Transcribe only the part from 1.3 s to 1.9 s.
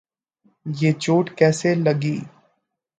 کیسے